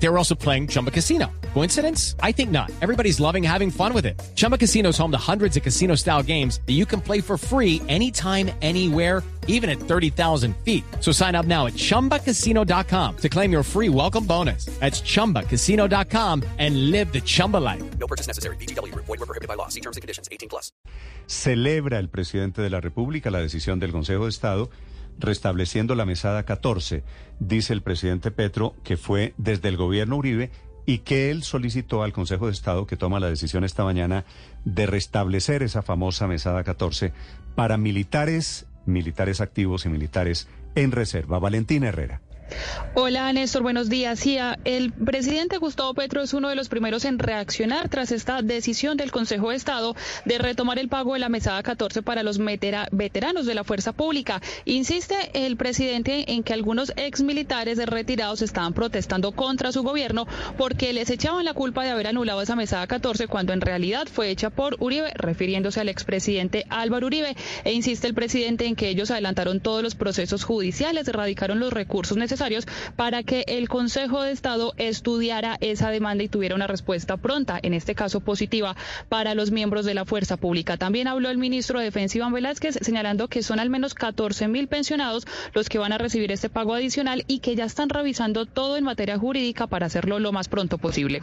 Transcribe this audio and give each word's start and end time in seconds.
They 0.00 0.08
were 0.08 0.18
also 0.18 0.34
playing 0.34 0.68
Chumba 0.68 0.90
Casino. 0.90 1.26
Coincidence? 1.54 2.14
I 2.22 2.32
think 2.32 2.50
not. 2.50 2.70
Everybody's 2.80 3.18
loving 3.20 3.42
having 3.42 3.70
fun 3.70 3.92
with 3.92 4.06
it. 4.06 4.20
Chumba 4.36 4.56
Casino 4.56 4.90
is 4.90 4.98
home 4.98 5.10
to 5.10 5.18
hundreds 5.18 5.56
of 5.56 5.62
casino 5.62 5.96
style 5.96 6.22
games 6.22 6.60
that 6.66 6.74
you 6.74 6.86
can 6.86 7.00
play 7.00 7.20
for 7.20 7.36
free 7.36 7.82
anytime, 7.88 8.50
anywhere, 8.62 9.24
even 9.48 9.68
at 9.68 9.78
30,000 9.80 10.54
feet. 10.58 10.84
So 11.00 11.10
sign 11.10 11.34
up 11.34 11.46
now 11.46 11.66
at 11.66 11.72
chumbacasino.com 11.72 13.16
to 13.16 13.28
claim 13.28 13.50
your 13.50 13.64
free 13.64 13.88
welcome 13.88 14.24
bonus. 14.24 14.66
That's 14.78 15.00
chumbacasino.com 15.00 16.44
and 16.58 16.90
live 16.92 17.12
the 17.12 17.20
Chumba 17.20 17.56
life. 17.56 17.82
No 17.98 18.06
purchase 18.06 18.28
necessary. 18.28 18.56
BGW. 18.56 18.94
Void 18.94 19.08
were 19.08 19.26
prohibited 19.26 19.48
by 19.48 19.54
law. 19.54 19.68
See 19.68 19.80
terms 19.80 19.96
and 19.96 20.02
conditions. 20.02 20.28
18 20.30 20.48
plus. 20.48 20.70
Celebra 21.26 21.98
el 21.98 22.08
presidente 22.08 22.62
de 22.62 22.70
la 22.70 22.80
República 22.80 23.30
la 23.30 23.40
decisión 23.40 23.80
del 23.80 23.92
Consejo 23.92 24.24
de 24.24 24.30
Estado 24.30 24.70
restableciendo 25.18 25.94
la 25.94 26.06
mesada 26.06 26.44
14. 26.44 27.02
Dice 27.40 27.72
el 27.72 27.82
presidente 27.82 28.30
Petro 28.30 28.74
que 28.84 28.96
fue 28.96 29.34
desde 29.36 29.68
el 29.68 29.76
gobierno 29.76 30.16
Uribe 30.16 30.50
y 30.86 30.98
que 31.00 31.30
él 31.30 31.42
solicitó 31.42 32.02
al 32.02 32.12
Consejo 32.12 32.46
de 32.46 32.52
Estado 32.52 32.86
que 32.86 32.96
toma 32.96 33.20
la 33.20 33.28
decisión 33.28 33.62
esta 33.62 33.84
mañana 33.84 34.24
de 34.64 34.86
restablecer 34.86 35.62
esa 35.62 35.82
famosa 35.82 36.26
mesada 36.26 36.64
14 36.64 37.12
para 37.54 37.76
militares, 37.76 38.66
militares 38.86 39.40
activos 39.40 39.84
y 39.84 39.90
militares 39.90 40.48
en 40.74 40.92
reserva. 40.92 41.38
Valentina 41.38 41.88
Herrera. 41.88 42.22
Hola 42.94 43.32
Néstor, 43.32 43.62
buenos 43.62 43.88
días. 43.88 44.18
Sí, 44.18 44.38
el 44.64 44.92
presidente 44.92 45.58
Gustavo 45.58 45.94
Petro 45.94 46.22
es 46.22 46.32
uno 46.32 46.48
de 46.48 46.56
los 46.56 46.68
primeros 46.68 47.04
en 47.04 47.18
reaccionar 47.18 47.88
tras 47.88 48.10
esta 48.12 48.42
decisión 48.42 48.96
del 48.96 49.12
Consejo 49.12 49.50
de 49.50 49.56
Estado 49.56 49.94
de 50.24 50.38
retomar 50.38 50.78
el 50.78 50.88
pago 50.88 51.12
de 51.12 51.20
la 51.20 51.28
mesada 51.28 51.62
14 51.62 52.02
para 52.02 52.22
los 52.22 52.38
veteranos 52.38 53.46
de 53.46 53.54
la 53.54 53.64
fuerza 53.64 53.92
pública. 53.92 54.40
Insiste 54.64 55.14
el 55.34 55.56
presidente 55.56 56.32
en 56.32 56.42
que 56.42 56.54
algunos 56.54 56.92
ex 56.96 57.22
militares 57.22 57.78
retirados 57.86 58.42
estaban 58.42 58.72
protestando 58.72 59.32
contra 59.32 59.70
su 59.70 59.82
gobierno 59.82 60.26
porque 60.56 60.92
les 60.92 61.10
echaban 61.10 61.44
la 61.44 61.54
culpa 61.54 61.84
de 61.84 61.90
haber 61.90 62.06
anulado 62.08 62.42
esa 62.42 62.56
mesada 62.56 62.86
14 62.86 63.28
cuando 63.28 63.52
en 63.52 63.60
realidad 63.60 64.08
fue 64.10 64.30
hecha 64.30 64.50
por 64.50 64.76
Uribe, 64.80 65.12
refiriéndose 65.14 65.80
al 65.80 65.88
expresidente 65.88 66.64
Álvaro 66.70 67.06
Uribe. 67.06 67.36
E 67.64 67.72
insiste 67.72 68.06
el 68.06 68.14
presidente 68.14 68.66
en 68.66 68.76
que 68.76 68.88
ellos 68.88 69.10
adelantaron 69.10 69.60
todos 69.60 69.82
los 69.82 69.94
procesos 69.94 70.44
judiciales, 70.44 71.06
erradicaron 71.06 71.60
los 71.60 71.72
recursos 71.72 72.16
necesarios 72.16 72.37
para 72.96 73.22
que 73.22 73.44
el 73.48 73.68
Consejo 73.68 74.22
de 74.22 74.32
Estado 74.32 74.72
estudiara 74.76 75.56
esa 75.60 75.90
demanda 75.90 76.24
y 76.24 76.28
tuviera 76.28 76.54
una 76.54 76.66
respuesta 76.66 77.16
pronta, 77.16 77.58
en 77.62 77.74
este 77.74 77.94
caso 77.94 78.20
positiva, 78.20 78.76
para 79.08 79.34
los 79.34 79.50
miembros 79.50 79.84
de 79.84 79.94
la 79.94 80.04
fuerza 80.04 80.36
pública. 80.36 80.76
También 80.76 81.08
habló 81.08 81.30
el 81.30 81.38
ministro 81.38 81.78
de 81.78 81.86
Defensa, 81.86 82.18
Iván 82.18 82.32
Velázquez, 82.32 82.78
señalando 82.80 83.28
que 83.28 83.42
son 83.42 83.58
al 83.60 83.70
menos 83.70 83.94
14 83.94 84.48
mil 84.48 84.68
pensionados 84.68 85.26
los 85.54 85.68
que 85.68 85.78
van 85.78 85.92
a 85.92 85.98
recibir 85.98 86.30
este 86.32 86.48
pago 86.48 86.74
adicional 86.74 87.24
y 87.26 87.40
que 87.40 87.56
ya 87.56 87.64
están 87.64 87.88
revisando 87.88 88.46
todo 88.46 88.76
en 88.76 88.84
materia 88.84 89.18
jurídica 89.18 89.66
para 89.66 89.86
hacerlo 89.86 90.18
lo 90.18 90.32
más 90.32 90.48
pronto 90.48 90.78
posible. 90.78 91.22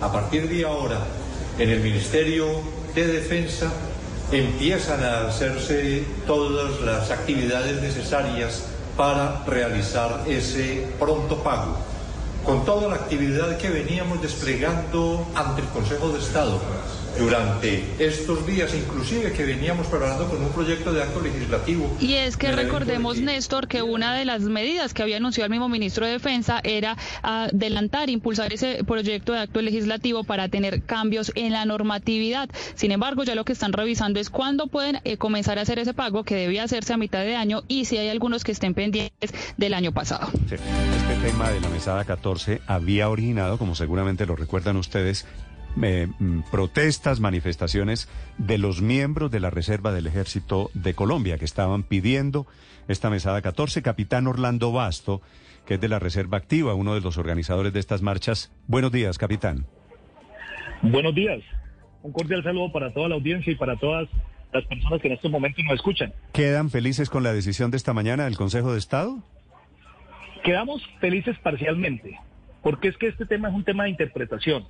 A 0.00 0.12
partir 0.12 0.48
de 0.48 0.64
ahora, 0.64 1.00
en 1.58 1.68
el 1.68 1.80
Ministerio 1.80 2.46
de 2.94 3.06
Defensa 3.06 3.72
empiezan 4.32 5.04
a 5.04 5.28
hacerse 5.28 6.04
todas 6.26 6.80
las 6.80 7.10
actividades 7.10 7.82
necesarias 7.82 8.71
para 8.96 9.42
realizar 9.46 10.24
ese 10.26 10.88
pronto 10.98 11.36
pago. 11.42 11.76
Con 12.44 12.64
toda 12.64 12.88
la 12.88 12.96
actividad 12.96 13.56
que 13.56 13.70
veníamos 13.70 14.20
desplegando 14.20 15.26
ante 15.34 15.62
el 15.62 15.68
Consejo 15.68 16.08
de 16.10 16.18
Estado 16.18 16.60
durante 17.18 17.84
estos 17.98 18.46
días, 18.46 18.74
inclusive 18.74 19.32
que 19.32 19.44
veníamos 19.44 19.86
preparando 19.86 20.28
con 20.28 20.42
un 20.42 20.50
proyecto 20.50 20.92
de 20.92 21.02
acto 21.02 21.20
legislativo. 21.20 21.94
Y 22.00 22.14
es 22.14 22.36
que 22.36 22.52
recordemos, 22.52 23.18
Néstor, 23.18 23.68
que 23.68 23.82
una 23.82 24.14
de 24.14 24.24
las 24.24 24.42
medidas 24.42 24.94
que 24.94 25.02
había 25.02 25.18
anunciado 25.18 25.46
el 25.46 25.50
mismo 25.50 25.68
ministro 25.68 26.06
de 26.06 26.12
Defensa 26.12 26.60
era 26.64 26.96
adelantar, 27.22 28.10
impulsar 28.10 28.52
ese 28.52 28.82
proyecto 28.84 29.32
de 29.32 29.40
acto 29.40 29.60
legislativo 29.60 30.24
para 30.24 30.48
tener 30.48 30.82
cambios 30.82 31.32
en 31.34 31.52
la 31.52 31.64
normatividad. 31.64 32.48
Sin 32.74 32.92
embargo, 32.92 33.24
ya 33.24 33.34
lo 33.34 33.44
que 33.44 33.52
están 33.52 33.72
revisando 33.72 34.20
es 34.20 34.30
cuándo 34.30 34.66
pueden 34.66 35.00
eh, 35.04 35.16
comenzar 35.16 35.58
a 35.58 35.62
hacer 35.62 35.78
ese 35.78 35.94
pago 35.94 36.24
que 36.24 36.34
debía 36.34 36.64
hacerse 36.64 36.92
a 36.92 36.96
mitad 36.96 37.20
de 37.20 37.36
año 37.36 37.62
y 37.68 37.84
si 37.84 37.98
hay 37.98 38.08
algunos 38.08 38.42
que 38.44 38.52
estén 38.52 38.74
pendientes 38.74 39.34
del 39.56 39.74
año 39.74 39.92
pasado. 39.92 40.30
Este 40.44 40.58
tema 41.22 41.50
de 41.50 41.60
la 41.60 41.68
mesada 41.68 42.04
14 42.04 42.31
había 42.66 43.08
originado, 43.08 43.58
como 43.58 43.74
seguramente 43.74 44.26
lo 44.26 44.36
recuerdan 44.36 44.76
ustedes, 44.76 45.26
eh, 45.82 46.08
mm, 46.18 46.40
protestas, 46.50 47.20
manifestaciones 47.20 48.08
de 48.38 48.58
los 48.58 48.82
miembros 48.82 49.30
de 49.30 49.40
la 49.40 49.50
Reserva 49.50 49.92
del 49.92 50.06
Ejército 50.06 50.70
de 50.74 50.94
Colombia 50.94 51.38
que 51.38 51.44
estaban 51.44 51.82
pidiendo 51.82 52.46
esta 52.88 53.10
mesada 53.10 53.40
14. 53.40 53.82
Capitán 53.82 54.26
Orlando 54.26 54.72
Basto, 54.72 55.22
que 55.66 55.74
es 55.74 55.80
de 55.80 55.88
la 55.88 55.98
Reserva 55.98 56.38
Activa, 56.38 56.74
uno 56.74 56.94
de 56.94 57.00
los 57.00 57.16
organizadores 57.16 57.72
de 57.72 57.80
estas 57.80 58.02
marchas. 58.02 58.52
Buenos 58.66 58.92
días, 58.92 59.16
capitán. 59.16 59.66
Buenos 60.82 61.14
días. 61.14 61.40
Un 62.02 62.12
cordial 62.12 62.42
saludo 62.42 62.72
para 62.72 62.92
toda 62.92 63.08
la 63.08 63.14
audiencia 63.14 63.52
y 63.52 63.56
para 63.56 63.76
todas 63.76 64.08
las 64.52 64.64
personas 64.66 65.00
que 65.00 65.08
en 65.08 65.14
estos 65.14 65.30
momentos 65.30 65.64
nos 65.64 65.74
escuchan. 65.74 66.12
¿Quedan 66.32 66.68
felices 66.68 67.08
con 67.08 67.22
la 67.22 67.32
decisión 67.32 67.70
de 67.70 67.76
esta 67.76 67.92
mañana 67.92 68.24
del 68.24 68.36
Consejo 68.36 68.72
de 68.72 68.78
Estado? 68.78 69.22
Quedamos 70.42 70.82
felices 71.00 71.38
parcialmente, 71.38 72.18
porque 72.62 72.88
es 72.88 72.96
que 72.96 73.06
este 73.06 73.26
tema 73.26 73.48
es 73.48 73.54
un 73.54 73.64
tema 73.64 73.84
de 73.84 73.90
interpretación. 73.90 74.66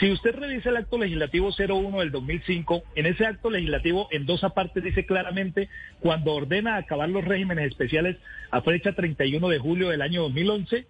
Si 0.00 0.10
usted 0.10 0.34
revisa 0.34 0.70
el 0.70 0.76
acto 0.76 0.98
legislativo 0.98 1.50
01 1.56 2.00
del 2.00 2.10
2005, 2.10 2.82
en 2.96 3.06
ese 3.06 3.26
acto 3.26 3.50
legislativo 3.50 4.08
en 4.10 4.26
dos 4.26 4.42
apartes 4.42 4.82
dice 4.82 5.06
claramente 5.06 5.68
cuando 6.00 6.32
ordena 6.32 6.76
acabar 6.76 7.08
los 7.08 7.24
regímenes 7.24 7.68
especiales 7.68 8.16
a 8.50 8.60
fecha 8.62 8.92
31 8.92 9.48
de 9.48 9.58
julio 9.58 9.90
del 9.90 10.02
año 10.02 10.22
2011, 10.22 10.86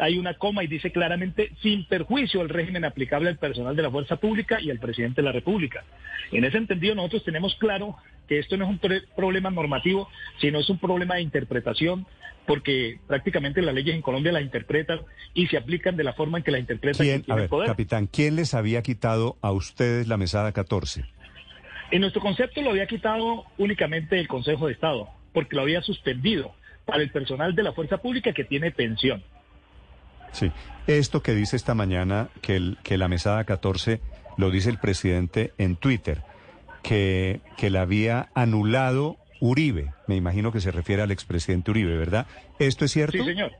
hay 0.00 0.18
una 0.18 0.34
coma 0.34 0.64
y 0.64 0.66
dice 0.66 0.90
claramente 0.90 1.52
sin 1.62 1.86
perjuicio 1.86 2.40
al 2.40 2.48
régimen 2.48 2.84
aplicable 2.84 3.28
al 3.28 3.38
personal 3.38 3.76
de 3.76 3.82
la 3.82 3.90
fuerza 3.90 4.16
pública 4.16 4.60
y 4.60 4.70
al 4.70 4.78
presidente 4.78 5.20
de 5.20 5.26
la 5.26 5.32
República. 5.32 5.84
En 6.32 6.44
ese 6.44 6.58
entendido 6.58 6.94
nosotros 6.94 7.24
tenemos 7.24 7.54
claro 7.56 7.96
que 8.28 8.38
esto 8.38 8.56
no 8.56 8.64
es 8.64 8.70
un 8.70 8.80
problema 9.14 9.50
normativo, 9.50 10.08
sino 10.40 10.58
es 10.58 10.68
un 10.68 10.78
problema 10.78 11.16
de 11.16 11.22
interpretación 11.22 12.06
porque 12.46 12.98
prácticamente 13.06 13.62
las 13.62 13.74
leyes 13.74 13.94
en 13.94 14.02
Colombia 14.02 14.32
las 14.32 14.42
interpretan 14.42 15.00
y 15.34 15.46
se 15.46 15.56
aplican 15.56 15.96
de 15.96 16.04
la 16.04 16.12
forma 16.12 16.38
en 16.38 16.44
que 16.44 16.50
las 16.50 16.60
interpretan. 16.60 17.06
¿Quién, 17.06 17.24
a 17.28 17.34
ver, 17.36 17.50
capitán, 17.66 18.06
¿quién 18.06 18.36
les 18.36 18.54
había 18.54 18.82
quitado 18.82 19.36
a 19.42 19.52
ustedes 19.52 20.08
la 20.08 20.16
mesada 20.16 20.52
14? 20.52 21.04
En 21.90 22.00
nuestro 22.00 22.20
concepto 22.20 22.62
lo 22.62 22.70
había 22.70 22.86
quitado 22.86 23.44
únicamente 23.58 24.18
el 24.18 24.26
Consejo 24.26 24.66
de 24.66 24.72
Estado, 24.72 25.08
porque 25.32 25.56
lo 25.56 25.62
había 25.62 25.82
suspendido 25.82 26.54
para 26.84 27.02
el 27.02 27.10
personal 27.10 27.54
de 27.54 27.62
la 27.62 27.72
fuerza 27.72 27.98
pública 27.98 28.32
que 28.32 28.44
tiene 28.44 28.70
pensión. 28.70 29.22
Sí, 30.32 30.50
esto 30.86 31.22
que 31.22 31.34
dice 31.34 31.56
esta 31.56 31.74
mañana, 31.74 32.30
que, 32.40 32.56
el, 32.56 32.78
que 32.82 32.96
la 32.96 33.08
mesada 33.08 33.44
14 33.44 34.00
lo 34.38 34.50
dice 34.50 34.70
el 34.70 34.78
presidente 34.78 35.52
en 35.58 35.76
Twitter, 35.76 36.22
que, 36.82 37.40
que 37.56 37.70
la 37.70 37.82
había 37.82 38.28
anulado 38.34 39.16
Uribe. 39.40 39.92
Me 40.06 40.16
imagino 40.16 40.52
que 40.52 40.60
se 40.60 40.70
refiere 40.70 41.02
al 41.02 41.10
expresidente 41.10 41.70
Uribe, 41.70 41.96
¿verdad? 41.96 42.26
¿Esto 42.58 42.84
es 42.84 42.92
cierto? 42.92 43.18
Sí, 43.18 43.24
señor. 43.24 43.52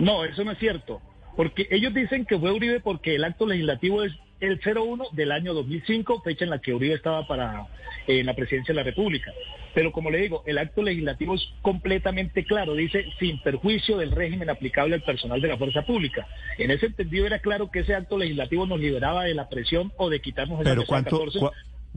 No, 0.00 0.24
eso 0.24 0.44
no 0.44 0.52
es 0.52 0.58
cierto. 0.58 1.00
Porque 1.36 1.68
ellos 1.70 1.94
dicen 1.94 2.24
que 2.24 2.38
fue 2.38 2.50
Uribe 2.50 2.80
porque 2.80 3.14
el 3.14 3.22
acto 3.24 3.46
legislativo 3.46 4.02
es 4.02 4.12
el 4.40 4.60
01 4.60 5.06
del 5.12 5.32
año 5.32 5.54
2005, 5.54 6.22
fecha 6.22 6.44
en 6.44 6.50
la 6.50 6.58
que 6.58 6.74
Uribe 6.74 6.94
estaba 6.94 7.26
para 7.26 7.66
en 8.08 8.26
la 8.26 8.34
presidencia 8.34 8.72
de 8.72 8.80
la 8.80 8.84
República. 8.84 9.32
Pero 9.74 9.92
como 9.92 10.10
le 10.10 10.18
digo, 10.18 10.42
el 10.46 10.58
acto 10.58 10.82
legislativo 10.82 11.34
es 11.34 11.42
completamente 11.62 12.44
claro, 12.44 12.74
dice 12.74 13.04
sin 13.18 13.40
perjuicio 13.40 13.98
del 13.98 14.10
régimen 14.10 14.50
aplicable 14.50 14.96
al 14.96 15.02
personal 15.02 15.40
de 15.40 15.48
la 15.48 15.56
fuerza 15.56 15.82
pública. 15.82 16.26
En 16.56 16.70
ese 16.70 16.90
sentido 16.90 17.26
era 17.26 17.38
claro 17.38 17.70
que 17.70 17.80
ese 17.80 17.94
acto 17.94 18.18
legislativo 18.18 18.66
nos 18.66 18.80
liberaba 18.80 19.24
de 19.24 19.34
la 19.34 19.48
presión 19.48 19.92
o 19.96 20.10
de 20.10 20.20
quitarnos 20.20 20.58
el 20.60 20.64
Pero 20.64 20.84
¿cuánto, 20.86 21.24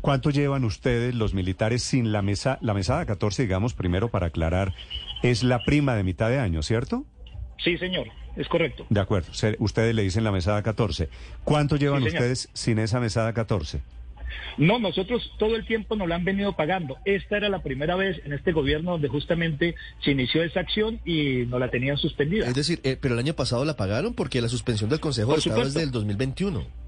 ¿Cuánto 0.01 0.31
llevan 0.31 0.65
ustedes 0.65 1.13
los 1.13 1.33
militares 1.33 1.83
sin 1.83 2.11
la 2.11 2.21
mesa? 2.23 2.57
La 2.61 2.73
mesada 2.73 3.05
14, 3.05 3.43
digamos, 3.43 3.75
primero 3.75 4.09
para 4.09 4.27
aclarar, 4.27 4.73
es 5.21 5.43
la 5.43 5.63
prima 5.63 5.95
de 5.95 6.03
mitad 6.03 6.29
de 6.29 6.39
año, 6.39 6.63
¿cierto? 6.63 7.05
Sí, 7.63 7.77
señor, 7.77 8.07
es 8.35 8.47
correcto. 8.47 8.85
De 8.89 8.99
acuerdo, 8.99 9.31
ustedes 9.59 9.93
le 9.93 10.01
dicen 10.01 10.23
la 10.23 10.31
mesada 10.31 10.63
14. 10.63 11.09
¿Cuánto 11.43 11.75
llevan 11.75 12.01
ustedes 12.01 12.49
sin 12.53 12.79
esa 12.79 12.99
mesada 12.99 13.33
14? 13.33 13.81
No, 14.57 14.79
nosotros 14.79 15.31
todo 15.37 15.55
el 15.55 15.65
tiempo 15.65 15.95
nos 15.95 16.07
la 16.07 16.15
han 16.15 16.25
venido 16.25 16.55
pagando. 16.55 16.97
Esta 17.05 17.37
era 17.37 17.49
la 17.49 17.61
primera 17.61 17.95
vez 17.95 18.21
en 18.25 18.33
este 18.33 18.51
gobierno 18.51 18.91
donde 18.91 19.07
justamente 19.07 19.75
se 20.03 20.11
inició 20.11 20.43
esa 20.43 20.61
acción 20.61 20.99
y 21.05 21.45
nos 21.45 21.59
la 21.59 21.69
tenían 21.69 21.97
suspendida. 21.97 22.47
Es 22.47 22.55
decir, 22.55 22.79
eh, 22.83 22.97
pero 22.99 23.13
el 23.13 23.19
año 23.19 23.33
pasado 23.33 23.65
la 23.65 23.75
pagaron 23.75 24.13
porque 24.13 24.41
la 24.41 24.49
suspensión 24.49 24.89
del 24.89 24.99
Consejo 24.99 25.33
de 25.33 25.39
Estado 25.39 25.63
es 25.63 25.73
del 25.73 25.91
2021. 25.91 26.80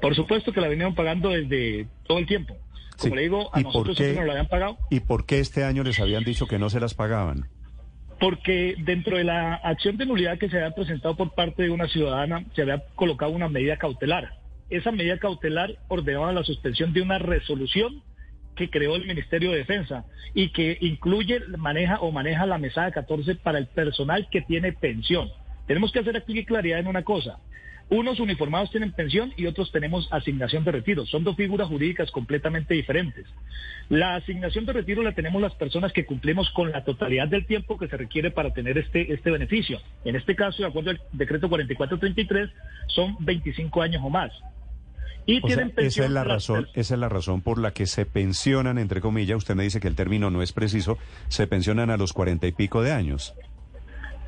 Por 0.00 0.14
supuesto 0.14 0.52
que 0.52 0.60
la 0.60 0.68
venían 0.68 0.94
pagando 0.94 1.30
desde 1.30 1.86
todo 2.06 2.18
el 2.18 2.26
tiempo. 2.26 2.56
Como 2.98 3.16
le 3.16 3.22
digo, 3.22 3.50
a 3.54 3.60
nosotros 3.60 3.98
no 3.98 4.06
nos 4.06 4.26
la 4.26 4.32
habían 4.32 4.48
pagado. 4.48 4.78
¿Y 4.90 5.00
por 5.00 5.26
qué 5.26 5.40
este 5.40 5.64
año 5.64 5.82
les 5.82 5.98
habían 6.00 6.24
dicho 6.24 6.46
que 6.46 6.58
no 6.58 6.68
se 6.68 6.80
las 6.80 6.94
pagaban? 6.94 7.48
Porque 8.18 8.74
dentro 8.78 9.16
de 9.16 9.24
la 9.24 9.54
acción 9.54 9.96
de 9.96 10.04
nulidad 10.04 10.38
que 10.38 10.50
se 10.50 10.58
había 10.58 10.74
presentado 10.74 11.16
por 11.16 11.34
parte 11.34 11.62
de 11.62 11.70
una 11.70 11.88
ciudadana, 11.88 12.44
se 12.54 12.62
había 12.62 12.84
colocado 12.94 13.32
una 13.32 13.48
medida 13.48 13.78
cautelar. 13.78 14.38
esa 14.68 14.92
medida 14.92 15.18
cautelar 15.18 15.78
ordenaba 15.88 16.32
la 16.32 16.44
suspensión 16.44 16.92
de 16.92 17.02
una 17.02 17.18
resolución 17.18 18.02
que 18.54 18.68
creó 18.68 18.94
el 18.94 19.06
Ministerio 19.06 19.50
de 19.50 19.58
Defensa 19.58 20.04
y 20.34 20.50
que 20.50 20.76
incluye, 20.80 21.40
maneja 21.56 21.98
o 22.00 22.12
maneja 22.12 22.44
la 22.44 22.58
mesada 22.58 22.90
14 22.90 23.36
para 23.36 23.58
el 23.58 23.66
personal 23.66 24.28
que 24.30 24.42
tiene 24.42 24.72
pensión. 24.72 25.30
Tenemos 25.66 25.90
que 25.90 26.00
hacer 26.00 26.16
aquí 26.16 26.44
claridad 26.44 26.78
en 26.78 26.86
una 26.86 27.02
cosa. 27.02 27.38
Unos 27.90 28.20
uniformados 28.20 28.70
tienen 28.70 28.92
pensión 28.92 29.32
y 29.36 29.46
otros 29.46 29.72
tenemos 29.72 30.08
asignación 30.12 30.62
de 30.62 30.70
retiro. 30.70 31.06
Son 31.06 31.24
dos 31.24 31.34
figuras 31.34 31.66
jurídicas 31.66 32.12
completamente 32.12 32.72
diferentes. 32.74 33.26
La 33.88 34.14
asignación 34.14 34.64
de 34.64 34.72
retiro 34.72 35.02
la 35.02 35.12
tenemos 35.12 35.42
las 35.42 35.54
personas 35.56 35.92
que 35.92 36.06
cumplimos 36.06 36.48
con 36.50 36.70
la 36.70 36.84
totalidad 36.84 37.26
del 37.26 37.46
tiempo 37.46 37.76
que 37.76 37.88
se 37.88 37.96
requiere 37.96 38.30
para 38.30 38.52
tener 38.52 38.78
este, 38.78 39.12
este 39.12 39.32
beneficio. 39.32 39.80
En 40.04 40.14
este 40.14 40.36
caso, 40.36 40.62
de 40.62 40.68
acuerdo 40.68 40.90
al 40.90 41.00
decreto 41.12 41.48
4433, 41.48 42.50
son 42.86 43.16
25 43.18 43.82
años 43.82 44.02
o 44.04 44.08
más. 44.08 44.30
Y 45.26 45.40
tienen 45.42 45.72
esa 45.76 46.04
es 46.04 46.10
la 46.10 46.24
razón, 46.24 46.68
esa 46.74 46.94
es 46.94 47.00
la 47.00 47.08
razón 47.08 47.40
por 47.42 47.58
la 47.58 47.72
que 47.72 47.86
se 47.86 48.06
pensionan, 48.06 48.78
entre 48.78 49.00
comillas, 49.00 49.38
usted 49.38 49.54
me 49.54 49.64
dice 49.64 49.80
que 49.80 49.88
el 49.88 49.96
término 49.96 50.30
no 50.30 50.42
es 50.42 50.52
preciso, 50.52 50.96
se 51.28 51.46
pensionan 51.46 51.90
a 51.90 51.96
los 51.96 52.12
cuarenta 52.12 52.46
y 52.46 52.52
pico 52.52 52.82
de 52.82 52.92
años. 52.92 53.34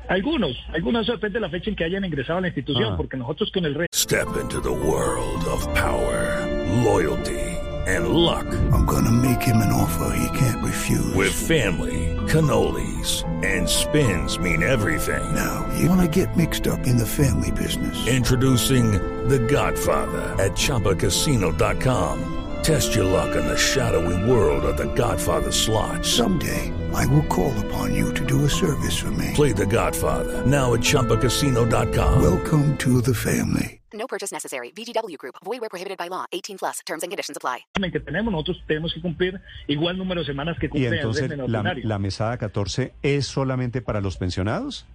Algunos, 0.09 0.57
algunos 0.73 1.07
depende 1.07 1.39
de 1.39 1.41
la 1.41 1.49
fecha 1.49 1.69
en 1.69 1.75
que 1.75 1.85
hayan 1.85 2.05
ingresado 2.05 2.39
a 2.39 2.41
la 2.41 2.47
institución, 2.47 2.93
ah. 2.93 2.97
porque 2.97 3.17
nosotros 3.17 3.51
con 3.51 3.65
el 3.65 3.75
rey. 3.75 3.87
Step 3.93 4.27
into 4.39 4.59
the 4.61 4.69
world 4.69 5.45
of 5.45 5.65
power, 5.73 6.45
loyalty 6.83 7.53
and 7.87 8.09
luck. 8.09 8.45
I'm 8.71 8.85
gonna 8.85 9.11
make 9.11 9.41
him 9.41 9.57
an 9.57 9.71
offer 9.71 10.15
he 10.15 10.37
can't 10.37 10.63
refuse. 10.63 11.13
With 11.13 11.33
family, 11.33 12.15
cannolis 12.27 13.23
and 13.43 13.67
spins 13.67 14.39
mean 14.39 14.63
everything. 14.63 15.33
Now, 15.33 15.69
you 15.77 15.89
wanna 15.89 16.07
get 16.07 16.35
mixed 16.37 16.67
up 16.67 16.85
in 16.87 16.97
the 16.97 17.05
family 17.05 17.51
business. 17.51 18.07
Introducing 18.07 18.91
The 19.27 19.39
Godfather 19.39 20.35
at 20.41 20.51
chapacasino.com. 20.53 22.29
Test 22.63 22.95
your 22.95 23.05
luck 23.05 23.35
in 23.35 23.45
the 23.45 23.57
shadowy 23.57 24.29
world 24.29 24.63
of 24.63 24.77
The 24.77 24.93
Godfather 24.95 25.51
slot. 25.51 26.05
Someday 26.05 26.71
I 26.93 27.05
will 27.07 27.25
call 27.27 27.53
upon 27.65 27.93
you 27.93 28.13
to 28.13 28.25
do 28.25 28.45
a 28.45 28.49
service 28.49 28.97
for 28.97 29.11
me. 29.11 29.31
Play 29.33 29.51
the 29.51 29.65
Godfather, 29.65 30.45
now 30.45 30.73
at 30.73 30.81
Chumpacasino.com. 30.81 32.21
Welcome 32.21 32.77
to 32.77 33.01
the 33.01 33.13
family. 33.13 33.81
No 33.93 34.07
purchase 34.07 34.31
necessary. 34.31 34.71
VGW 34.71 35.17
Group. 35.17 35.35
Void 35.43 35.61
where 35.61 35.69
prohibited 35.69 35.97
by 35.97 36.07
law. 36.09 36.25
18 36.31 36.57
plus. 36.57 36.79
Terms 36.85 37.03
and 37.03 37.11
conditions 37.11 37.37
apply. 37.37 37.65
Que 37.91 37.99
tenemos, 37.99 38.31
nosotros 38.31 38.63
tenemos 38.67 38.93
que 38.93 39.01
cumplir 39.01 39.39
igual 39.67 39.97
número 39.97 40.21
de 40.21 40.25
semanas 40.25 40.57
que 40.59 40.69
cumple 40.69 40.89
y 40.89 40.93
entonces, 40.93 41.29
el 41.29 41.51
la, 41.51 41.75
la 41.75 41.99
mesada 41.99 42.37
14 42.37 42.93
es 43.03 43.27
solamente 43.27 43.81
para 43.81 44.01
los 44.01 44.17
pensionados? 44.17 44.85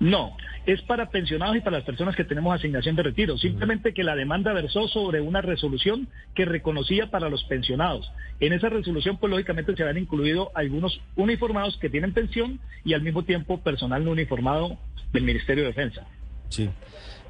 No, 0.00 0.36
es 0.66 0.80
para 0.82 1.10
pensionados 1.10 1.56
y 1.56 1.60
para 1.60 1.78
las 1.78 1.86
personas 1.86 2.14
que 2.14 2.24
tenemos 2.24 2.54
asignación 2.54 2.96
de 2.96 3.02
retiro. 3.02 3.36
Simplemente 3.38 3.92
que 3.92 4.04
la 4.04 4.14
demanda 4.14 4.52
versó 4.52 4.86
sobre 4.88 5.20
una 5.20 5.40
resolución 5.40 6.08
que 6.34 6.44
reconocía 6.44 7.10
para 7.10 7.28
los 7.28 7.44
pensionados. 7.44 8.10
En 8.40 8.52
esa 8.52 8.68
resolución, 8.68 9.16
pues 9.18 9.30
lógicamente 9.30 9.74
se 9.74 9.82
habían 9.82 9.98
incluido 9.98 10.50
algunos 10.54 11.00
uniformados 11.16 11.78
que 11.80 11.90
tienen 11.90 12.12
pensión 12.12 12.60
y 12.84 12.94
al 12.94 13.02
mismo 13.02 13.24
tiempo 13.24 13.60
personal 13.60 14.04
no 14.04 14.12
uniformado 14.12 14.78
del 15.12 15.24
Ministerio 15.24 15.64
de 15.64 15.68
Defensa. 15.68 16.06
Sí. 16.48 16.68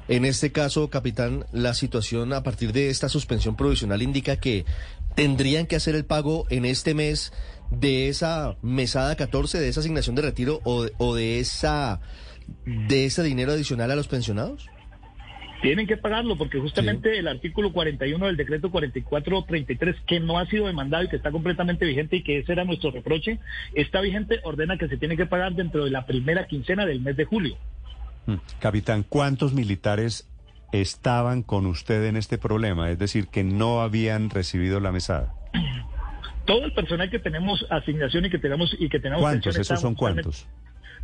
En 0.07 0.25
este 0.25 0.51
caso, 0.51 0.89
capitán, 0.89 1.45
la 1.53 1.73
situación 1.73 2.33
a 2.33 2.43
partir 2.43 2.73
de 2.73 2.89
esta 2.89 3.07
suspensión 3.07 3.55
provisional 3.55 4.01
indica 4.01 4.35
que 4.35 4.65
tendrían 5.15 5.65
que 5.65 5.77
hacer 5.77 5.95
el 5.95 6.05
pago 6.05 6.45
en 6.49 6.65
este 6.65 6.93
mes 6.93 7.31
de 7.71 8.09
esa 8.09 8.57
mesada 8.61 9.15
14, 9.15 9.59
de 9.59 9.69
esa 9.69 9.79
asignación 9.79 10.15
de 10.15 10.23
retiro 10.23 10.59
o 10.63 11.15
de 11.15 11.39
esa 11.39 12.01
de 12.65 13.05
ese 13.05 13.23
dinero 13.23 13.51
adicional 13.51 13.91
a 13.91 13.95
los 13.95 14.07
pensionados? 14.07 14.69
Tienen 15.63 15.87
que 15.87 15.95
pagarlo 15.95 16.35
porque 16.35 16.59
justamente 16.59 17.17
el 17.17 17.25
artículo 17.25 17.71
41 17.71 18.25
del 18.25 18.35
decreto 18.35 18.69
4433, 18.69 19.95
que 20.05 20.19
no 20.19 20.37
ha 20.37 20.45
sido 20.47 20.67
demandado 20.67 21.05
y 21.05 21.07
que 21.07 21.15
está 21.15 21.31
completamente 21.31 21.85
vigente 21.85 22.17
y 22.17 22.21
que 22.23 22.39
ese 22.39 22.51
era 22.51 22.65
nuestro 22.65 22.91
reproche, 22.91 23.39
está 23.73 24.01
vigente, 24.01 24.41
ordena 24.43 24.77
que 24.77 24.89
se 24.89 24.97
tiene 24.97 25.15
que 25.15 25.25
pagar 25.25 25.53
dentro 25.53 25.85
de 25.85 25.91
la 25.91 26.05
primera 26.05 26.47
quincena 26.47 26.85
del 26.85 26.99
mes 26.99 27.15
de 27.15 27.23
julio. 27.23 27.57
Mm. 28.25 28.35
Capitán, 28.59 29.05
¿cuántos 29.07 29.53
militares 29.53 30.27
estaban 30.73 31.43
con 31.43 31.65
usted 31.65 32.07
en 32.07 32.17
este 32.17 32.37
problema? 32.37 32.91
Es 32.91 32.99
decir, 32.99 33.27
que 33.27 33.45
no 33.45 33.81
habían 33.81 34.31
recibido 34.31 34.81
la 34.81 34.91
mesada. 34.91 35.33
Todo 36.45 36.65
el 36.65 36.73
personal 36.73 37.09
que 37.09 37.19
tenemos 37.19 37.65
asignación 37.69 38.25
y 38.25 38.29
que 38.29 38.37
tenemos 38.37 38.75
y 38.77 38.89
que 38.89 38.99
tenemos 38.99 39.21
¿Cuántos? 39.21 39.55
¿Esos 39.55 39.79
son 39.79 39.95
cuántos? 39.95 40.45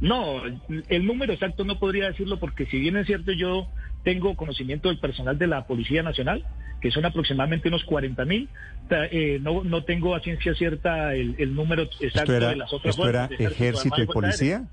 No, 0.01 0.41
el 0.87 1.05
número 1.05 1.33
exacto 1.33 1.65
no 1.65 1.77
podría 1.77 2.07
decirlo 2.07 2.39
porque 2.39 2.65
si 2.67 2.79
bien 2.79 2.95
es 2.95 3.05
cierto 3.05 3.31
yo 3.33 3.67
tengo 4.03 4.35
conocimiento 4.35 4.89
del 4.89 4.99
personal 4.99 5.37
de 5.37 5.47
la 5.47 5.67
Policía 5.67 6.03
Nacional, 6.03 6.45
que 6.81 6.91
son 6.91 7.05
aproximadamente 7.05 7.67
unos 7.67 7.83
40 7.83 8.23
mil, 8.25 8.49
eh, 8.89 9.39
no, 9.41 9.63
no 9.63 9.83
tengo 9.83 10.15
a 10.15 10.21
ciencia 10.21 10.53
cierta 10.55 11.13
el, 11.13 11.53
número 11.53 11.83
exacto 11.99 12.31
de 12.31 12.55
las 12.55 12.71
otras 12.71 12.95
¿Esto 12.95 13.09
era 13.09 13.29
ejército 13.37 14.01
y 14.01 14.05
policía? 14.05 14.67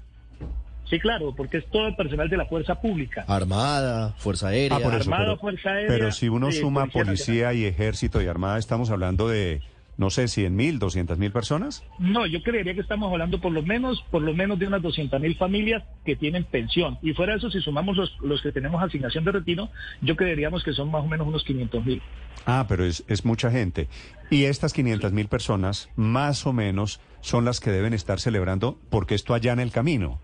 Sí, 0.89 1.01
claro, 1.01 1.35
porque 1.35 1.59
es 1.59 1.67
todo 1.67 1.89
el 1.89 1.97
personal 1.97 2.29
de 2.29 2.37
la 2.37 2.47
fuerza 2.47 2.81
pública. 2.81 3.25
Armada, 3.27 4.15
Fuerza 4.19 4.49
Aérea. 4.49 4.79
Ah, 4.81 4.95
Armada, 4.95 5.37
Fuerza 5.37 5.71
Aérea. 5.71 5.89
Pero 5.89 6.13
si 6.13 6.29
uno 6.29 6.53
suma 6.53 6.87
policía 6.87 7.53
y 7.55 7.65
ejército 7.65 8.23
y 8.23 8.27
armada, 8.29 8.59
estamos 8.59 8.91
hablando 8.91 9.29
de 9.29 9.63
no 9.97 10.11
sé, 10.11 10.29
100 10.29 10.55
mil, 10.55 10.79
200 10.79 11.19
mil 11.19 11.33
personas? 11.33 11.83
No, 11.99 12.27
yo 12.27 12.43
creería 12.43 12.75
que 12.75 12.81
estamos 12.81 13.11
hablando 13.11 13.41
por 13.41 13.53
lo 13.53 13.63
menos, 13.63 14.05
por 14.11 14.23
lo 14.23 14.35
menos 14.35 14.59
de 14.59 14.67
unas 14.67 14.83
200 14.83 15.21
mil 15.21 15.37
familias 15.37 15.83
que 16.05 16.17
tienen 16.17 16.45
pensión. 16.45 16.99
Y 17.03 17.15
fuera 17.15 17.33
de 17.33 17.39
eso, 17.39 17.51
si 17.51 17.61
sumamos 17.61 17.97
los, 17.97 18.17
los 18.21 18.43
que 18.43 18.53
tenemos 18.53 18.83
asignación 18.83 19.25
de 19.25 19.33
retiro, 19.33 19.71
yo 20.03 20.17
creeríamos 20.17 20.63
que 20.63 20.73
son 20.73 20.91
más 20.91 21.05
o 21.05 21.07
menos 21.07 21.27
unos 21.27 21.45
500 21.45 21.85
mil. 21.85 22.03
Ah, 22.45 22.67
pero 22.69 22.85
es, 22.85 23.05
es 23.09 23.25
mucha 23.25 23.51
gente. 23.51 23.89
Y 24.31 24.45
estas 24.45 24.73
500 24.73 25.13
mil 25.13 25.29
personas, 25.29 25.91
más 25.97 26.47
o 26.47 26.53
menos, 26.53 27.01
son 27.21 27.45
las 27.45 27.61
que 27.61 27.71
deben 27.71 27.95
estar 27.95 28.21
celebrando 28.21 28.79
porque 28.91 29.15
esto 29.15 29.35
allá 29.35 29.53
en 29.53 29.61
el 29.61 29.71
camino. 29.71 30.21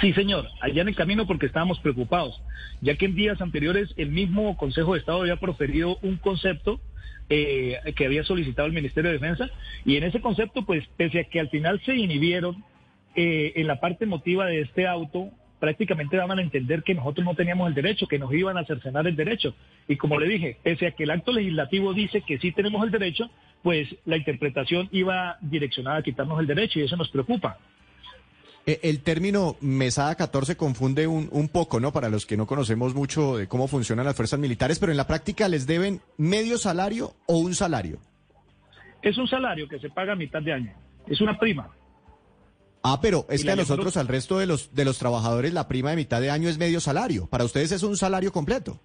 Sí, 0.00 0.12
señor, 0.12 0.46
allá 0.60 0.82
en 0.82 0.88
el 0.88 0.94
camino 0.94 1.26
porque 1.26 1.46
estábamos 1.46 1.80
preocupados, 1.80 2.40
ya 2.80 2.96
que 2.96 3.06
en 3.06 3.14
días 3.14 3.40
anteriores 3.40 3.94
el 3.96 4.10
mismo 4.10 4.56
Consejo 4.56 4.92
de 4.92 5.00
Estado 5.00 5.22
había 5.22 5.36
proferido 5.36 5.98
un 6.02 6.18
concepto 6.18 6.80
eh, 7.30 7.78
que 7.94 8.06
había 8.06 8.24
solicitado 8.24 8.66
el 8.66 8.74
Ministerio 8.74 9.10
de 9.10 9.18
Defensa 9.18 9.50
y 9.84 9.96
en 9.96 10.04
ese 10.04 10.20
concepto, 10.20 10.64
pues 10.64 10.84
pese 10.96 11.20
a 11.20 11.24
que 11.24 11.40
al 11.40 11.50
final 11.50 11.80
se 11.84 11.94
inhibieron 11.94 12.64
eh, 13.14 13.52
en 13.56 13.66
la 13.66 13.80
parte 13.80 14.04
emotiva 14.04 14.46
de 14.46 14.60
este 14.60 14.86
auto, 14.86 15.30
prácticamente 15.58 16.16
daban 16.16 16.38
a 16.38 16.42
entender 16.42 16.82
que 16.82 16.94
nosotros 16.94 17.24
no 17.24 17.34
teníamos 17.34 17.68
el 17.68 17.74
derecho, 17.74 18.06
que 18.06 18.18
nos 18.18 18.32
iban 18.32 18.56
a 18.56 18.64
cercenar 18.64 19.06
el 19.06 19.16
derecho. 19.16 19.54
Y 19.88 19.96
como 19.96 20.18
le 20.18 20.28
dije, 20.28 20.56
pese 20.62 20.86
a 20.86 20.92
que 20.92 21.04
el 21.04 21.10
acto 21.10 21.32
legislativo 21.32 21.92
dice 21.94 22.22
que 22.22 22.38
sí 22.38 22.52
tenemos 22.52 22.84
el 22.84 22.90
derecho, 22.90 23.30
pues 23.62 23.88
la 24.04 24.16
interpretación 24.16 24.88
iba 24.92 25.36
direccionada 25.40 25.98
a 25.98 26.02
quitarnos 26.02 26.38
el 26.38 26.46
derecho 26.46 26.78
y 26.78 26.84
eso 26.84 26.96
nos 26.96 27.10
preocupa. 27.10 27.58
Eh, 28.68 28.80
el 28.82 29.00
término 29.00 29.56
mesada 29.62 30.14
14 30.14 30.54
confunde 30.58 31.06
un, 31.06 31.30
un, 31.32 31.48
poco, 31.48 31.80
¿no? 31.80 31.90
Para 31.90 32.10
los 32.10 32.26
que 32.26 32.36
no 32.36 32.46
conocemos 32.46 32.94
mucho 32.94 33.38
de 33.38 33.48
cómo 33.48 33.66
funcionan 33.66 34.04
las 34.04 34.14
fuerzas 34.14 34.38
militares, 34.38 34.78
pero 34.78 34.92
en 34.92 34.98
la 34.98 35.06
práctica 35.06 35.48
les 35.48 35.66
deben 35.66 36.02
medio 36.18 36.58
salario 36.58 37.14
o 37.24 37.38
un 37.38 37.54
salario. 37.54 37.98
Es 39.00 39.16
un 39.16 39.26
salario 39.26 39.66
que 39.68 39.78
se 39.78 39.88
paga 39.88 40.12
a 40.12 40.16
mitad 40.16 40.42
de 40.42 40.52
año. 40.52 40.74
Es 41.06 41.22
una 41.22 41.38
prima. 41.38 41.70
Ah, 42.82 42.98
pero 43.00 43.24
es 43.30 43.42
que 43.42 43.50
a 43.50 43.56
nosotros, 43.56 43.96
al 43.96 44.06
resto 44.06 44.38
de 44.38 44.44
los, 44.44 44.74
de 44.74 44.84
los 44.84 44.98
trabajadores, 44.98 45.54
la 45.54 45.66
prima 45.66 45.88
de 45.88 45.96
mitad 45.96 46.20
de 46.20 46.30
año 46.30 46.50
es 46.50 46.58
medio 46.58 46.80
salario. 46.80 47.26
Para 47.26 47.44
ustedes 47.44 47.72
es 47.72 47.82
un 47.82 47.96
salario 47.96 48.32
completo. 48.32 48.78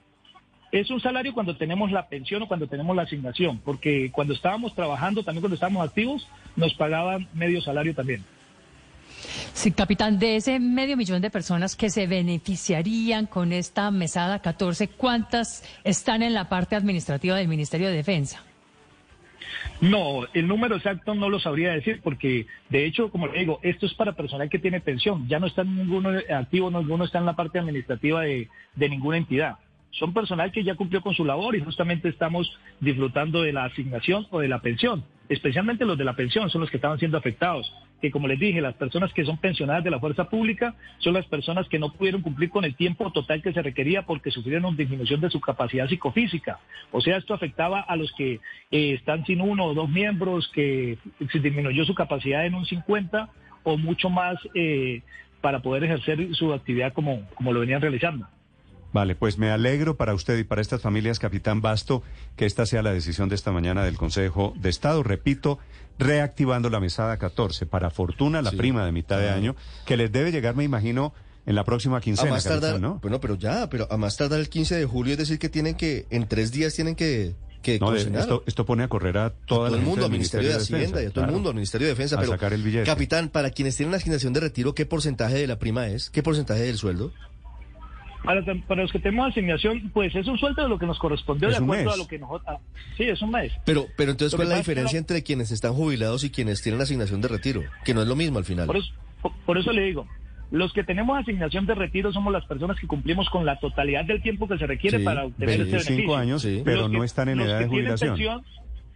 Es 0.71 0.89
un 0.91 1.01
salario 1.01 1.33
cuando 1.33 1.57
tenemos 1.57 1.91
la 1.91 2.07
pensión 2.07 2.41
o 2.43 2.47
cuando 2.47 2.67
tenemos 2.67 2.95
la 2.95 3.01
asignación, 3.01 3.59
porque 3.59 4.11
cuando 4.13 4.33
estábamos 4.33 4.73
trabajando, 4.75 5.23
también 5.23 5.41
cuando 5.41 5.55
estábamos 5.55 5.85
activos, 5.85 6.25
nos 6.55 6.73
pagaban 6.73 7.27
medio 7.33 7.61
salario 7.61 7.93
también. 7.93 8.23
Sí, 9.63 9.71
capitán, 9.71 10.19
de 10.19 10.35
ese 10.35 10.59
medio 10.59 10.97
millón 10.97 11.21
de 11.21 11.29
personas 11.29 11.77
que 11.77 11.89
se 11.89 12.05
beneficiarían 12.05 13.27
con 13.27 13.53
esta 13.53 13.91
mesada 13.91 14.39
14, 14.39 14.89
¿cuántas 14.89 15.63
están 15.85 16.21
en 16.21 16.33
la 16.33 16.49
parte 16.49 16.75
administrativa 16.75 17.37
del 17.37 17.47
Ministerio 17.47 17.87
de 17.87 17.93
Defensa? 17.93 18.43
No, 19.79 20.27
el 20.33 20.49
número 20.49 20.75
exacto 20.75 21.15
no 21.15 21.29
lo 21.29 21.39
sabría 21.39 21.71
decir 21.71 22.01
porque, 22.03 22.45
de 22.67 22.85
hecho, 22.85 23.09
como 23.09 23.27
le 23.27 23.39
digo, 23.39 23.61
esto 23.63 23.85
es 23.85 23.93
para 23.93 24.11
personal 24.11 24.49
que 24.49 24.59
tiene 24.59 24.81
pensión. 24.81 25.29
Ya 25.29 25.39
no 25.39 25.47
está 25.47 25.63
ninguno 25.63 26.09
activo, 26.29 26.69
ninguno 26.69 27.05
está 27.05 27.19
en 27.19 27.25
la 27.25 27.37
parte 27.37 27.57
administrativa 27.57 28.23
de, 28.23 28.49
de 28.75 28.89
ninguna 28.89 29.15
entidad. 29.15 29.59
Son 29.91 30.13
personal 30.13 30.51
que 30.51 30.65
ya 30.65 30.75
cumplió 30.75 30.99
con 30.99 31.15
su 31.15 31.23
labor 31.23 31.55
y 31.55 31.61
justamente 31.61 32.09
estamos 32.09 32.51
disfrutando 32.81 33.43
de 33.43 33.53
la 33.53 33.63
asignación 33.63 34.27
o 34.29 34.41
de 34.41 34.49
la 34.49 34.59
pensión. 34.59 35.05
Especialmente 35.29 35.85
los 35.85 35.97
de 35.97 36.03
la 36.03 36.17
pensión 36.17 36.49
son 36.49 36.59
los 36.59 36.69
que 36.69 36.75
estaban 36.75 36.99
siendo 36.99 37.17
afectados 37.17 37.71
que 38.03 38.11
como 38.11 38.27
les 38.27 38.37
dije, 38.37 38.59
las 38.59 38.73
personas 38.73 39.13
que 39.13 39.23
son 39.23 39.37
pensionadas 39.37 39.81
de 39.81 39.89
la 39.89 39.97
fuerza 39.97 40.25
pública 40.25 40.75
son 40.97 41.13
las 41.13 41.25
personas 41.25 41.69
que 41.69 41.79
no 41.79 41.93
pudieron 41.93 42.21
cumplir 42.21 42.49
con 42.49 42.65
el 42.65 42.75
tiempo 42.75 43.09
total 43.13 43.41
que 43.41 43.53
se 43.53 43.61
requería 43.61 44.01
porque 44.01 44.29
sufrieron 44.29 44.75
disminución 44.75 45.21
de 45.21 45.29
su 45.29 45.39
capacidad 45.39 45.87
psicofísica. 45.87 46.59
O 46.91 46.99
sea, 46.99 47.15
esto 47.15 47.33
afectaba 47.33 47.79
a 47.79 47.95
los 47.95 48.11
que 48.17 48.41
eh, 48.71 48.93
están 48.93 49.23
sin 49.25 49.39
uno 49.39 49.67
o 49.67 49.73
dos 49.73 49.89
miembros, 49.89 50.51
que 50.53 50.97
se 51.31 51.39
disminuyó 51.39 51.85
su 51.85 51.95
capacidad 51.95 52.45
en 52.45 52.55
un 52.55 52.65
50 52.65 53.29
o 53.63 53.77
mucho 53.77 54.09
más 54.09 54.35
eh, 54.53 55.01
para 55.39 55.61
poder 55.61 55.85
ejercer 55.85 56.35
su 56.35 56.51
actividad 56.51 56.91
como, 56.91 57.25
como 57.35 57.53
lo 57.53 57.61
venían 57.61 57.79
realizando. 57.79 58.27
Vale, 58.93 59.15
pues 59.15 59.39
me 59.39 59.49
alegro 59.49 59.97
para 59.97 60.13
usted 60.13 60.37
y 60.37 60.43
para 60.43 60.61
estas 60.61 60.81
familias, 60.81 61.17
capitán 61.17 61.61
Basto, 61.61 62.03
que 62.35 62.45
esta 62.45 62.67
sea 62.67 62.83
la 62.83 62.93
decisión 62.93 63.27
de 63.27 63.35
esta 63.35 63.51
mañana 63.51 63.83
del 63.83 63.97
Consejo 63.97 64.53
de 64.55 64.69
Estado. 64.69 65.01
Repito, 65.01 65.57
reactivando 65.97 66.69
la 66.69 66.79
mesada 66.79 67.17
14 67.17 67.65
para 67.65 67.89
fortuna 67.89 68.43
la 68.43 68.51
prima 68.51 68.85
de 68.85 68.91
mitad 68.91 69.19
de 69.19 69.29
año, 69.29 69.55
que 69.87 69.97
les 69.97 70.11
debe 70.11 70.31
llegar, 70.31 70.55
me 70.55 70.63
imagino, 70.63 71.11
en 71.47 71.55
la 71.55 71.63
próxima 71.63 71.99
quincena. 72.01 72.29
A 72.29 72.33
más 72.33 72.43
tardar, 72.43 72.79
¿no? 72.79 72.99
Bueno, 73.01 73.19
pero 73.19 73.35
ya, 73.35 73.67
pero 73.67 73.87
a 73.91 73.97
más 73.97 74.15
tardar 74.15 74.39
el 74.39 74.49
15 74.49 74.75
de 74.75 74.85
julio, 74.85 75.13
es 75.13 75.17
decir, 75.17 75.39
que 75.39 75.49
tienen 75.49 75.73
que, 75.73 76.05
en 76.11 76.27
tres 76.27 76.51
días 76.51 76.75
tienen 76.75 76.95
que, 76.95 77.35
que 77.63 77.79
No, 77.79 77.95
esto, 77.95 78.43
esto 78.45 78.63
pone 78.63 78.83
a 78.83 78.87
correr 78.89 79.17
a 79.17 79.31
todo 79.31 79.75
el 79.75 79.81
mundo, 79.81 80.05
al 80.05 80.11
Ministerio 80.11 80.49
de 80.49 80.59
Defensa, 80.59 80.75
Hacienda 80.75 81.01
y 81.01 81.05
a 81.07 81.09
todo 81.09 81.25
el 81.25 81.31
mundo, 81.31 81.49
al 81.49 81.55
Ministerio 81.55 81.87
de 81.87 81.93
Defensa. 81.93 82.17
Pero, 82.19 82.31
sacar 82.31 82.53
el 82.53 82.61
billete. 82.61 82.85
Capitán, 82.85 83.29
para 83.29 83.49
quienes 83.49 83.75
tienen 83.75 83.95
asignación 83.95 84.33
de 84.33 84.41
retiro, 84.41 84.75
¿qué 84.75 84.85
porcentaje 84.85 85.35
de 85.35 85.47
la 85.47 85.57
prima 85.57 85.87
es? 85.87 86.11
¿Qué 86.11 86.21
porcentaje 86.21 86.61
del 86.61 86.77
sueldo? 86.77 87.11
Para, 88.23 88.41
para 88.67 88.81
los 88.83 88.91
que 88.91 88.99
tenemos 88.99 89.29
asignación, 89.29 89.89
pues 89.93 90.15
es 90.15 90.27
un 90.27 90.37
sueldo 90.37 90.63
de 90.63 90.69
lo 90.69 90.79
que 90.79 90.85
nos 90.85 90.97
correspondió 90.99 91.49
Es 91.49 91.55
de 91.57 91.61
un 91.61 91.65
acuerdo 91.69 91.85
mes. 91.85 91.93
a 91.93 91.97
lo 91.97 92.07
que 92.07 92.19
nosotros... 92.19 92.57
sí, 92.97 93.03
es 93.03 93.21
un 93.21 93.31
mes. 93.31 93.51
Pero, 93.65 93.85
pero 93.97 94.11
entonces, 94.11 94.31
Lo 94.33 94.37
¿cuál 94.37 94.47
es 94.47 94.51
la 94.53 94.57
diferencia 94.57 94.97
entre 94.97 95.23
quienes 95.23 95.51
están 95.51 95.73
jubilados 95.73 96.23
y 96.23 96.29
quienes 96.29 96.61
tienen 96.61 96.79
asignación 96.81 97.19
de 97.21 97.27
retiro? 97.27 97.61
Que 97.83 97.93
no 97.93 98.01
es 98.01 98.07
lo 98.07 98.15
mismo 98.15 98.39
al 98.39 98.45
final. 98.45 98.67
Por 98.67 98.77
eso, 98.77 98.91
por- 99.21 99.33
por 99.45 99.57
eso 99.57 99.71
le 99.73 99.81
digo, 99.83 100.07
los 100.51 100.71
que 100.71 100.83
tenemos 100.83 101.17
asignación 101.19 101.65
de 101.65 101.75
retiro 101.75 102.13
somos 102.13 102.31
las 102.31 102.45
personas 102.45 102.79
que 102.79 102.87
cumplimos 102.87 103.29
con 103.29 103.45
la 103.45 103.59
totalidad 103.59 104.05
del 104.05 104.21
tiempo 104.21 104.47
que 104.47 104.57
se 104.57 104.67
requiere 104.67 104.99
Sí, 104.99 105.03
para 105.03 105.25
obtener 105.25 105.61
este 105.61 105.63
25 105.71 105.89
beneficio. 105.95 106.15
años, 106.15 106.41
Sí. 106.43 106.61
pero 106.63 106.89
que- 106.89 106.97
no 106.97 107.03
están 107.03 107.27
en 107.29 107.41
edad 107.41 107.59
de 107.59 107.67
tienen 107.67 107.69
jubilación. 107.97 108.09
pensión- 108.15 108.43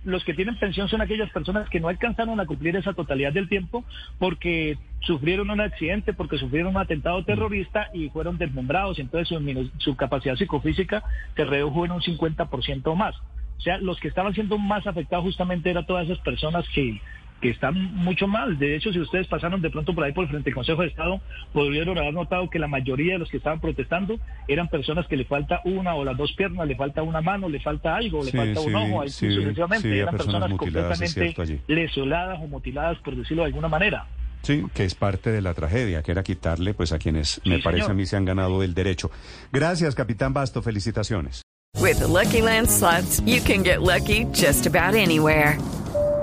los 0.08 0.24
que 0.24 0.34
tienen 0.34 0.58
pensión 0.58 0.88
son 0.88 1.02
aquellas 1.02 1.30
personas 1.32 1.70
que 1.70 1.82
no 1.82 1.90
alcanzaron 1.90 2.40
a 2.40 2.46
cumplir 2.46 2.78
esa 2.78 2.94
totalidad 2.94 3.34
del 3.34 3.50
tiempo 3.50 3.84
porque 4.18 4.78
sufrieron 5.02 5.50
un 5.50 5.60
accidente, 5.60 6.14
porque 6.14 6.38
sufrieron 6.38 6.76
un 6.76 6.82
atentado 6.82 7.26
terrorista 7.26 7.90
y 7.94 8.10
fueron 8.10 8.38
desmembrados. 8.38 9.00
Entonces 9.00 9.28
su, 9.28 9.72
su 9.80 9.98
capacidad 9.98 10.38
psicofísica 10.38 11.04
se 11.36 11.44
redujo 11.44 11.84
en 11.84 11.92
un 11.92 12.02
50% 12.02 12.82
o 12.86 12.96
más. 12.96 13.16
O 13.58 13.62
sea, 13.62 13.80
los 13.80 14.00
que 14.00 14.08
estaban 14.08 14.34
siendo 14.34 14.58
más 14.58 14.88
afectados 14.88 15.26
justamente 15.26 15.70
eran 15.70 15.86
todas 15.86 16.06
esas 16.06 16.20
personas 16.20 16.66
que, 16.74 17.02
que 17.42 17.50
están 17.52 17.76
mucho 17.96 18.28
mal. 18.28 18.58
De 18.58 18.76
hecho, 18.76 18.92
si 18.92 19.00
ustedes 19.00 19.28
pasaron 19.28 19.62
de 19.62 19.70
pronto 19.70 19.94
por 19.94 20.04
ahí 20.04 20.12
por 20.12 20.24
el 20.24 20.30
frente 20.30 20.46
del 20.50 20.56
Consejo 20.56 20.82
de 20.82 20.88
Estado, 20.88 21.22
podrían 21.54 21.88
haber 21.90 22.14
notado 22.14 22.50
que 22.50 22.58
la 22.60 22.68
mayoría 22.68 23.14
de 23.14 23.20
los 23.20 23.30
que 23.30 23.38
estaban 23.38 23.60
protestando 23.60 24.20
eran 24.48 24.68
personas 24.70 25.06
que 25.08 25.16
le 25.18 25.26
falta 25.26 25.62
una 25.66 25.94
o 25.96 26.04
las 26.04 26.18
dos 26.18 26.34
piernas, 26.34 26.68
le 26.68 26.76
falta 26.76 27.04
una 27.04 27.22
mano, 27.22 27.48
le 27.48 27.60
falta 27.60 27.96
algo, 27.96 28.24
le 28.24 28.32
Sí, 28.32 28.38
falta 28.38 28.60
sí 28.62 28.68
un 28.68 28.76
ojo, 28.76 29.08
sí 29.08 29.32
sucesivamente. 29.32 30.00
eran 30.00 30.18
personas 30.18 30.52
completamente 30.54 31.36
lesionadas 31.68 32.40
o 32.42 32.48
mutiladas, 32.48 32.98
por 33.00 33.16
decirlo 33.16 33.44
de 33.44 33.48
alguna 33.48 33.68
manera. 33.68 34.08
Sí, 34.44 34.64
que 34.74 34.86
es 34.86 34.96
parte 34.96 35.32
de 35.32 35.42
la 35.42 35.54
tragedia, 35.54 36.02
que 36.04 36.12
era 36.12 36.24
quitarle 36.24 36.74
pues 36.74 36.92
a 36.94 37.00
quienes, 37.00 37.42
me 37.44 37.60
parece 37.60 37.84
señor. 37.84 37.92
a 37.92 37.96
mí, 37.96 38.06
se 38.06 38.16
han 38.16 38.26
ganado 38.26 38.64
el 38.64 38.74
derecho. 38.74 39.12
Gracias, 39.52 39.94
capitán 39.94 40.34
Basto, 40.34 40.62
felicitaciones. 40.62 41.42
With 41.80 42.00
the 42.00 42.08
Lucky 42.08 42.42
Land 42.42 42.68
slots, 42.70 43.22
you 43.26 43.42
can 43.42 43.64
get 43.64 43.82
lucky 43.82 44.26
just 44.34 44.66
about 44.66 44.96
anywhere. 44.96 45.58